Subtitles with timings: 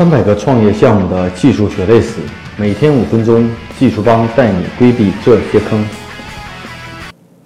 [0.00, 2.22] 三百个创业项目的技术血泪史，
[2.56, 3.46] 每天五分钟，
[3.78, 5.86] 技术帮带你规避这些坑。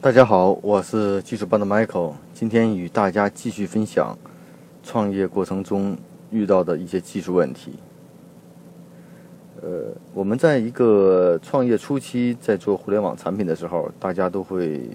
[0.00, 4.16] 大家好，我是技术帮的 Michael，今天与大家继续分享
[4.84, 5.96] 创业过程中
[6.30, 7.72] 遇到的一些技术问题。
[9.60, 14.88] 呃，我们在一个创业初期，在做互联网产品的时候，大家都会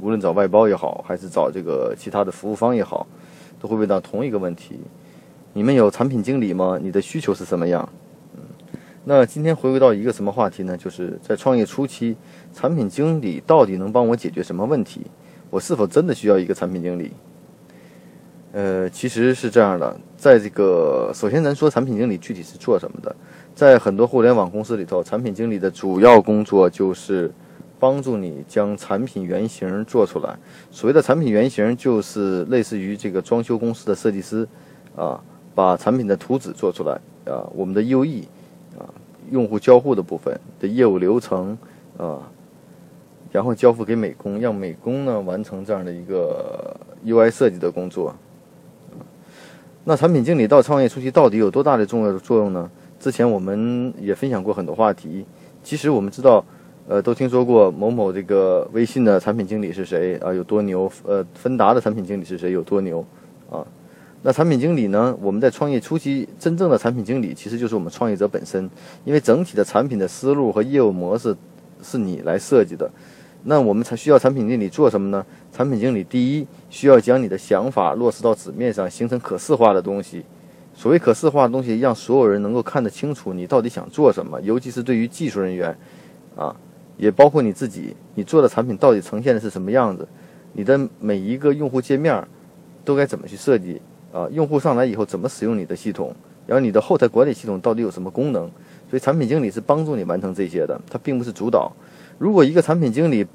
[0.00, 3.06] 无论找外包也好，还是找这个其他的服务方也好，
[3.60, 4.80] 都会问到同一个问题。
[5.56, 6.78] 你们有产品经理吗？
[6.78, 7.88] 你的需求是什么样？
[8.34, 8.42] 嗯，
[9.04, 10.76] 那今天回归到一个什么话题呢？
[10.76, 12.14] 就是在创业初期，
[12.52, 15.00] 产品经理到底能帮我解决什么问题？
[15.48, 17.10] 我是否真的需要一个产品经理？
[18.52, 23.16] 呃，其实是这样的，在这个首先咱说产品经理具体是做什么的，
[23.54, 27.32] 在很多互联网公司里头，产品经理的主要工作就是
[27.78, 30.36] 帮助你将产品原型做出来。
[30.70, 34.46] 所谓的产品原型，就是类似于这个装修公司的设计师
[34.94, 35.18] 啊。
[35.56, 36.92] 把产品的图纸做出来
[37.24, 38.22] 啊，我们的 UE
[38.78, 38.84] 啊，
[39.30, 41.56] 用户交互的部分的业务流程
[41.96, 42.20] 啊，
[43.32, 46.76] 然后交付给美工，让美工呢完成这样的一个
[47.06, 48.14] UI 设计的工作。
[49.82, 52.70] 那产品经理到创业初期到底有多大的重要的作用呢？
[53.00, 55.24] 之前我们也分享过很多话题。
[55.62, 56.44] 其实我们知道，
[56.86, 60.90] 呃，都听说过某某这个微信的产品经理是谁啊，有多牛？
[61.04, 62.52] 呃，芬达的产品经理是谁？
[62.52, 63.04] 有多牛？
[63.50, 63.64] 啊？
[64.26, 65.16] 那产品经理呢？
[65.22, 68.68] 我们在创业初期，真正的产品经理其实就是我们创业者本身，
[69.04, 71.32] 因为整体的产品的思路和业务模式
[71.80, 72.90] 是你来设计的。
[73.44, 75.24] 那我们才需要产品经理做什么呢？
[75.52, 80.24] 产品经理第一需要将你的想法落实到纸面上，形成可视化的东西。
[80.74, 85.78] 所谓可视化的东西，让所有人能够看得清楚你到底想做什么，尤其是对于技术人员，
[86.34, 86.52] 啊，
[86.96, 90.08] 也包括你自己，你做的产品到底呈现的是什么样子？
[90.52, 92.26] 你的每一个用户界面
[92.84, 93.80] 都该怎么去设计？
[94.16, 96.14] 啊，用户上来以后怎么使用你的系统？
[96.46, 98.50] 然后你的后台管理系统到底有什么功能？
[98.88, 101.70] 所以产品经理是帮助你完成这些的，他并不是主导。
[102.16, 103.26] 如果一个产品经理，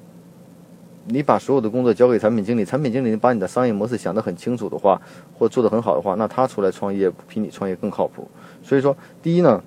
[1.06, 5.00] 你把所有的工作交给产品经理，产品经理把你的商业模式想得很清楚的话，
[5.38, 8.28] 或做得很好的话，那他出来创业比你创业更靠谱。
[8.64, 9.62] 所以说，第一呢，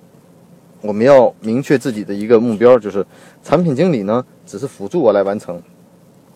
[0.81, 3.05] 我们要明确自己的一个目标，就是
[3.41, 5.61] 产品经理呢只是辅助我来完成，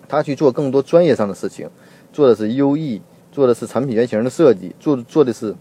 [0.07, 1.68] 他去做更多专业上的事情，
[2.13, 3.01] 做的是优异。
[3.31, 5.56] 做的是产品原型的设计，做做的是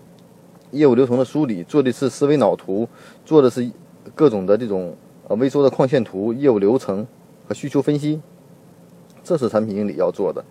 [0.70, 2.88] 业务流程的梳理，做的是思维脑图，
[3.24, 3.70] 做的是
[4.14, 4.94] 各种的这种
[5.28, 7.06] 呃微缩的框线图、业务流程
[7.46, 8.20] 和需求分析，
[9.22, 10.44] 这是产品经理要做的。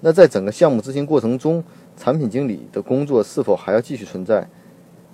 [0.00, 1.62] 那在整个项目执行过程中，
[1.96, 4.48] 产品经理的工作是否还要继续存在？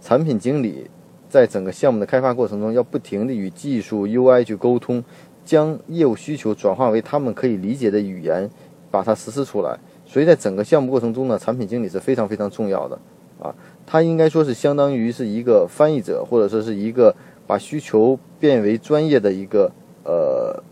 [0.01, 0.89] 产品经理
[1.29, 5.03] 在整个项目的开发过程中，要不停地与技术 UI 去沟通，
[5.45, 8.49] 将业务需求转化为他们可以理解的语言，
[8.91, 9.79] 把它实施出来。
[10.11, 12.99] 所以在整个项目过程中呢，产品经理是非常非常重要的，
[13.39, 13.55] 啊，
[13.87, 17.15] 他应该说是相当于是一个翻译者，或者说是一个
[17.47, 19.71] 把需求变为专业的一个
[20.05, 20.63] 呃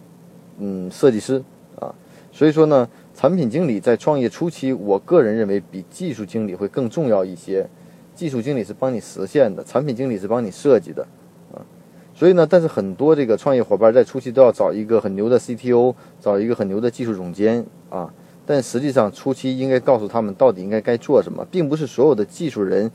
[0.58, 1.44] 嗯设计师
[1.78, 1.94] 啊。
[2.32, 7.68] 所以说呢，产品经理在创业初期，我个人认为比技术经理会更重要一些。
[8.14, 11.06] 技术经理是帮你实现的，产品经理是帮你设计的，
[11.52, 11.60] 啊。
[12.14, 18.10] 所以呢，但是很多这个创业伙伴在初期都要找一个很牛的 CTO，找一个很牛的技术总监啊。
[18.46, 22.88] 但实际上，初期应该告诉他们到底应该该做什么，并不是所有的技术人，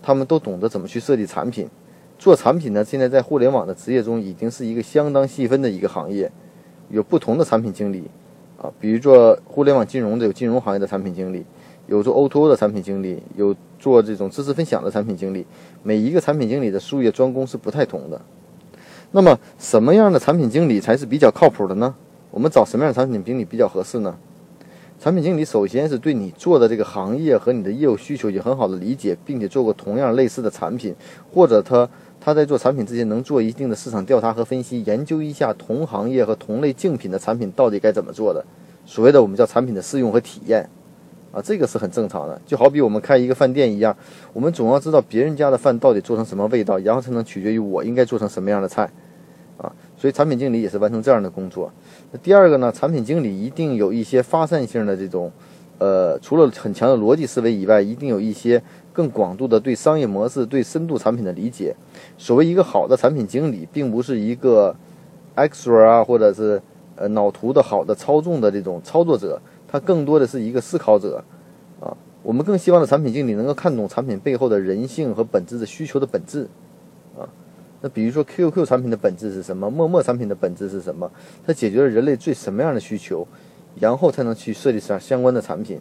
[0.00, 1.68] 他们都懂得怎么去设计产品。
[2.18, 6.30] 做产品呢，现在在互联网的职业中已经是一个相当细分的一个行业，
[6.88, 8.04] 有不同的产品经理
[8.56, 11.44] 啊，比如做互联网金融的有金融行业的产品经理，
[11.88, 15.44] 有做 O2O 的产品经理，有做这种知识分享的产品经理。
[15.82, 18.20] 每一个产品经理的术业专攻是不太同的。
[19.10, 21.92] 那么，什么样的产品经理才是比较靠谱的呢？
[22.30, 24.16] 我们找什么样的产品经理比较合适呢？
[25.02, 30.94] 产品经理首先是对你做的这个行业和你的业务需求有很好的理解，并且做过同样类似的产品，
[31.34, 31.88] 或者他
[32.20, 38.44] 他在做产品之前能做一定的市场调查和分析，研究一下同行业和同类竞品的产品到底该怎么做的。
[38.86, 40.70] 所谓的我们叫产品的试用和体验，
[41.32, 42.40] 啊，这个是很正常的。
[42.46, 43.96] 就好比我们开一个饭店一样，
[44.32, 48.88] 我们总要知道别人家的饭到底做成什么味道，然后才能取决于我应该做成什么样的菜，
[50.02, 51.70] 所以产品经理也是完成这样的工作。
[52.10, 52.72] 那第二个呢？
[52.72, 55.30] 产品经理一定有一些发散性的这种，
[55.78, 58.60] 呃，除了很强的逻辑思维以外，一定有一些
[58.92, 61.76] 更广度的对商业模式、对深度产品的理解。
[62.18, 64.74] 所谓一个好的产品经理，并不是一个
[65.36, 66.60] extra 啊，或者是
[66.96, 71.22] 呃脑图的好的操纵的这种操作者，他更多的是一个思考者
[71.80, 71.96] 啊。
[72.24, 76.48] 我们更希望的产品经理能够看懂产品背后的人性和本质的需求的本质。
[77.16, 77.22] 啊
[77.82, 79.68] 那比如说，QQ 产品的本质是什么？
[79.68, 81.10] 陌陌产品的本质是什么？
[81.44, 83.26] 它解决了人类最什么样的需求，
[83.78, 85.80] 然后才能去设计上相关的产品。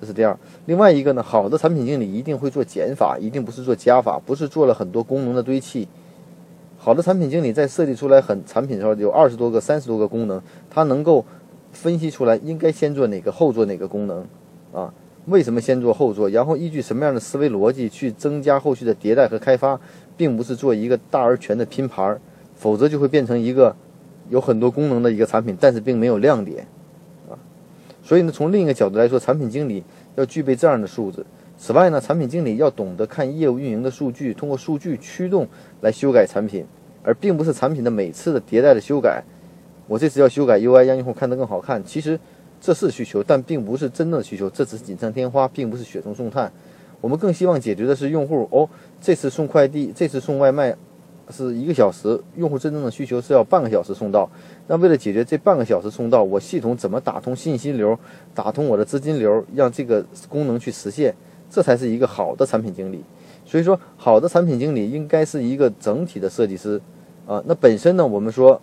[0.00, 0.38] 这是第二。
[0.66, 5.88] 另外一个呢，好的产品经理一定会做减法，一定不是做加法，不是做了很多功能的堆砌。
[6.76, 11.24] 好的产品经理在设计出来很产品的时候，有二十多个、三十多个功能，他能够
[11.70, 14.26] 分析出来应该先做哪个，后做哪个功能，
[14.72, 14.92] 啊，
[15.26, 19.80] 为什么先做后做，然后依据什么样的思维逻辑去增加后续的迭代和开发，
[20.16, 22.20] 并不是做一个大而全的拼盘儿，
[22.54, 23.74] 否则就会变成一个
[24.28, 26.66] 有很多功能的一个产品，但是并没有亮点，
[27.28, 27.38] 啊，
[28.02, 29.82] 所以呢，从另一个角度来说，产品经理
[30.14, 31.24] 要具备这样的素质。
[31.58, 35.46] 此外呢，产品经理要懂得看业务运营的数据，通过数据驱动
[35.80, 36.64] 来修改产品，
[37.02, 39.22] 而并不是产品的每次的迭代的修改。
[39.86, 42.18] 我这次要修改 UI，让用户看得更好看，其实
[42.60, 46.50] 这是需求，但并不是真正的需求，这只是锦上添花，并不是雪中送炭。
[47.02, 48.66] 我们更希望解决的是用户哦，
[48.98, 50.74] 这次送快递，这次送外卖
[51.28, 54.30] 是一个小时，用户真正的需求是要半个小时送到。
[54.68, 57.98] 那为了解决这半个小时送到，我系统怎么打通信息流，
[58.34, 61.14] 打通我的资金流，让这个功能去实现？
[61.50, 63.04] 这才是一个好的产品经理，
[63.44, 66.80] 所以说好的产品经理应该是一个整体的设计师，
[67.26, 68.58] 啊，那本身呢，我们说，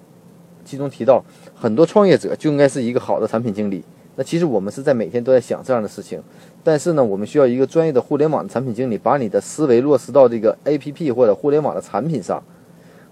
[0.65, 3.83] 其中提到很多创业者就应该是一个好的产品经理。
[4.19, 6.21] 那其实我们是在每天都在想这样的事情，
[6.62, 12.44] 但是呢，我们需要一个专业的互联网的产品经理，把你的思维落实到这个 APP 或者互联网的产品上。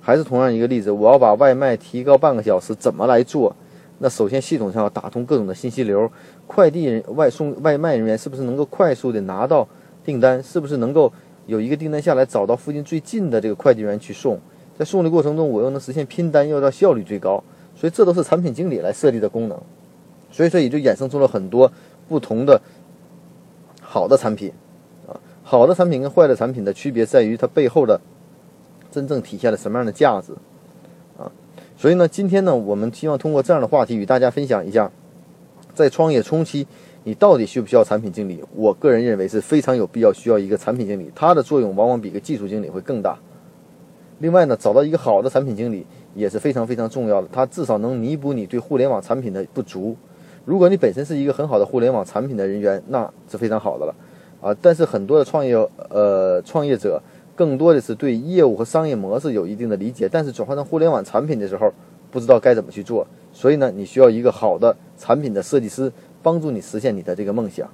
[0.01, 3.55] 还是同样一个例子，我要把外卖提高半个小时，怎么来做？
[3.99, 6.11] 那首先系统上要打通各种的信息流。
[6.45, 9.65] 快递人外送外卖人员是不是能够快速的拿到
[10.03, 10.43] 订单？
[10.43, 11.09] 是不是能够
[11.45, 14.37] 有一个订单下来找到附近最近的这个快递员去送？
[14.77, 17.41] 在送的过程中，我又能实现拼单，又到效率最高。
[17.77, 19.57] 所以这都是产品经理来设计的功能。
[20.37, 21.71] 所以说也就衍生出了很多
[22.07, 22.61] 不同的
[23.81, 24.53] 好的产品
[25.07, 25.17] 啊。
[25.41, 27.99] 好的产品跟坏的产品的区别在于它背后的
[28.91, 30.33] 真正体现了什么样的价值
[31.17, 31.31] 啊。
[31.75, 34.91] 所以呢，今天呢，我们希望通过这样的话题与大家分享一下。
[35.73, 36.67] 在创业初期，
[37.03, 38.43] 你到底需不需要产品经理？
[38.55, 43.17] 我个人认为是非常有必要需要一个产品经理，他的作用往往比一个技术经理会更大。
[44.19, 49.95] 另外呢，找到一个好的产品经理也是非常非常重要的，他至少能弥补你对互联网产品的不足。
[50.47, 53.93] 如果你本身是一个很好的互联网产品的人员，那是非常好的了
[54.39, 54.55] 啊。
[54.61, 55.53] 但是很多的创业
[55.89, 57.01] 呃创业者
[57.35, 61.69] 更多的是对业务和商业模式有一定的理解，但是转换成互联网产品的时候，
[62.09, 63.05] 不知道该怎么去做。
[63.33, 65.91] 所以呢，你需要一个好的产品的设计师
[66.23, 67.67] 帮助你实现你的这个梦想。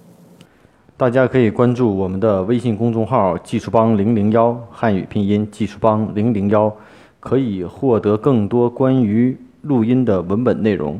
[0.97, 6.75] 大家可以关注我们的微信公众号“技术帮零零幺”汉语拼音“技术帮零零幺”，
[7.21, 10.99] 可以获得更多关于录音的文本内容。